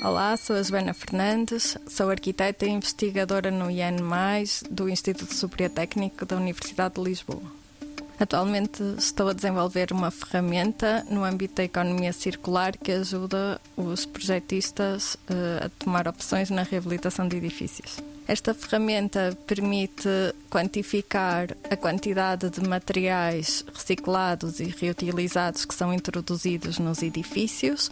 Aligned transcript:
Olá, 0.00 0.36
sou 0.36 0.54
a 0.54 0.62
Joana 0.62 0.94
Fernandes, 0.94 1.76
sou 1.88 2.08
arquiteta 2.08 2.64
e 2.64 2.70
investigadora 2.70 3.50
no 3.50 3.68
IAN+, 3.68 3.96
do 4.70 4.88
Instituto 4.88 5.34
Superior 5.34 5.70
Técnico 5.70 6.24
da 6.24 6.36
Universidade 6.36 6.94
de 6.94 7.00
Lisboa. 7.02 7.57
Atualmente 8.20 8.82
estou 8.98 9.28
a 9.28 9.32
desenvolver 9.32 9.92
uma 9.92 10.10
ferramenta 10.10 11.06
no 11.08 11.22
âmbito 11.22 11.54
da 11.54 11.64
economia 11.64 12.12
circular 12.12 12.76
que 12.76 12.90
ajuda 12.90 13.60
os 13.76 14.04
projetistas 14.04 15.14
uh, 15.14 15.66
a 15.66 15.68
tomar 15.78 16.08
opções 16.08 16.50
na 16.50 16.64
reabilitação 16.64 17.28
de 17.28 17.36
edifícios. 17.36 17.98
Esta 18.26 18.52
ferramenta 18.52 19.38
permite 19.46 20.08
quantificar 20.50 21.56
a 21.70 21.76
quantidade 21.76 22.50
de 22.50 22.60
materiais 22.60 23.64
reciclados 23.72 24.60
e 24.60 24.64
reutilizados 24.64 25.64
que 25.64 25.74
são 25.74 25.94
introduzidos 25.94 26.78
nos 26.78 27.02
edifícios, 27.02 27.88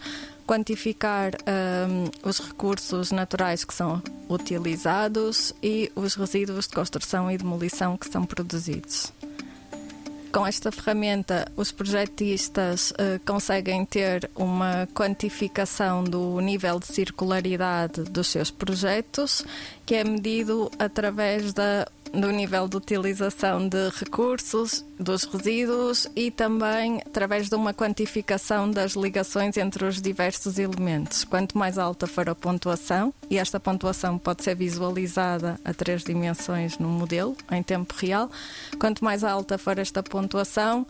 quantificar 0.46 1.32
um, 1.88 2.28
os 2.28 2.38
recursos 2.38 3.12
naturais 3.12 3.64
que 3.64 3.72
são 3.72 4.02
utilizados 4.28 5.54
e 5.62 5.90
os 5.96 6.16
resíduos 6.16 6.66
de 6.66 6.74
construção 6.74 7.30
e 7.30 7.38
demolição 7.38 7.96
que 7.96 8.06
são 8.06 8.24
produzidos. 8.26 9.12
Com 10.36 10.46
esta 10.46 10.70
ferramenta, 10.70 11.50
os 11.56 11.72
projetistas 11.72 12.90
uh, 12.90 13.18
conseguem 13.24 13.86
ter 13.86 14.30
uma 14.36 14.86
quantificação 14.94 16.04
do 16.04 16.38
nível 16.40 16.78
de 16.78 16.88
circularidade 16.88 18.02
dos 18.02 18.26
seus 18.26 18.50
projetos, 18.50 19.42
que 19.86 19.94
é 19.94 20.04
medido 20.04 20.70
através 20.78 21.54
da 21.54 21.88
do 22.12 22.30
nível 22.30 22.68
de 22.68 22.76
utilização 22.76 23.68
de 23.68 23.88
recursos, 23.90 24.84
dos 24.98 25.24
resíduos 25.24 26.08
e 26.16 26.30
também 26.30 27.00
através 27.04 27.48
de 27.48 27.54
uma 27.54 27.74
quantificação 27.74 28.70
das 28.70 28.92
ligações 28.92 29.56
entre 29.56 29.84
os 29.84 30.00
diversos 30.00 30.58
elementos. 30.58 31.24
Quanto 31.24 31.56
mais 31.58 31.78
alta 31.78 32.06
for 32.06 32.28
a 32.28 32.34
pontuação, 32.34 33.12
e 33.28 33.38
esta 33.38 33.60
pontuação 33.60 34.18
pode 34.18 34.42
ser 34.42 34.54
visualizada 34.54 35.60
a 35.64 35.74
três 35.74 36.02
dimensões 36.02 36.78
no 36.78 36.88
modelo, 36.88 37.36
em 37.50 37.62
tempo 37.62 37.94
real, 37.96 38.30
quanto 38.78 39.04
mais 39.04 39.22
alta 39.24 39.58
for 39.58 39.78
esta 39.78 40.02
pontuação, 40.02 40.86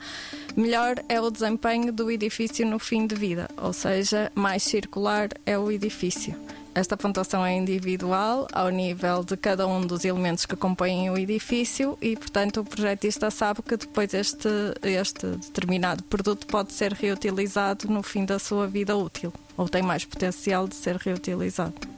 melhor 0.57 0.97
é 1.09 1.21
o 1.21 1.31
desempenho 1.31 1.93
do 1.93 2.11
edifício 2.11 2.67
no 2.67 2.79
fim 2.79 3.07
de 3.07 3.15
vida, 3.15 3.49
ou 3.57 3.73
seja, 3.73 4.31
mais 4.35 4.63
circular 4.63 5.29
é 5.45 5.59
o 5.59 5.71
edifício. 5.71 6.37
Esta 6.77 6.95
pontuação 6.95 7.43
é 7.43 7.57
individual 7.57 8.47
ao 8.53 8.69
nível 8.69 9.25
de 9.25 9.35
cada 9.35 9.67
um 9.67 9.81
dos 9.81 10.05
elementos 10.05 10.45
que 10.45 10.55
compõem 10.55 11.09
o 11.09 11.17
edifício 11.17 11.97
e, 12.03 12.15
portanto, 12.15 12.61
o 12.61 12.65
projetista 12.67 13.31
sabe 13.31 13.63
que 13.63 13.79
depois 13.79 14.13
este, 14.13 14.47
este 14.83 15.27
determinado 15.27 16.05
produto 16.05 16.47
pode 16.47 16.75
ser 16.75 16.93
reutilizado 16.93 17.89
no 17.89 18.03
fim 18.03 18.27
da 18.27 18.39
sua 18.39 18.67
vida 18.67 18.95
útil 18.95 19.33
ou 19.57 19.71
tem 19.71 19.81
mais 19.81 20.05
potencial 20.05 20.69
de 20.69 20.75
ser 20.75 20.97
reutilizado. 20.97 21.96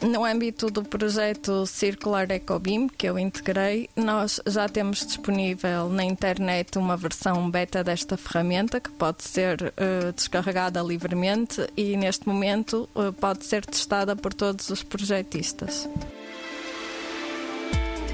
No 0.00 0.24
âmbito 0.24 0.70
do 0.70 0.84
projeto 0.84 1.66
Circular 1.66 2.30
EcoBeam, 2.30 2.88
que 2.88 3.08
eu 3.08 3.18
integrei, 3.18 3.90
nós 3.96 4.40
já 4.46 4.68
temos 4.68 5.04
disponível 5.04 5.88
na 5.88 6.04
internet 6.04 6.78
uma 6.78 6.96
versão 6.96 7.50
beta 7.50 7.82
desta 7.82 8.16
ferramenta 8.16 8.80
que 8.80 8.90
pode 8.90 9.24
ser 9.24 9.60
uh, 9.60 10.12
descarregada 10.14 10.80
livremente 10.82 11.66
e, 11.76 11.96
neste 11.96 12.28
momento, 12.28 12.88
uh, 12.94 13.12
pode 13.12 13.44
ser 13.44 13.66
testada 13.66 14.14
por 14.14 14.32
todos 14.32 14.70
os 14.70 14.84
projetistas. 14.84 15.88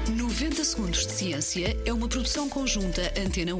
90 0.09 0.63
Segundos 0.63 1.05
de 1.05 1.11
Ciência 1.11 1.77
é 1.85 1.93
uma 1.93 2.07
produção 2.07 2.49
conjunta 2.49 3.13
Antena 3.15 3.53
1, 3.53 3.59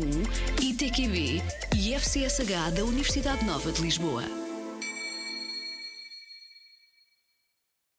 ITQB 0.63 1.43
e 1.75 1.93
FCSH 1.93 2.71
da 2.75 2.83
Universidade 2.83 3.45
Nova 3.45 3.71
de 3.71 3.81
Lisboa. 3.81 4.44